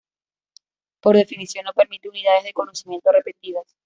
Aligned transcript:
Por 1.03 1.15
definición 1.15 1.65
no 1.65 1.73
permite 1.73 2.09
unidades 2.09 2.43
de 2.43 2.53
conocimiento 2.53 3.11
repetidas. 3.11 3.77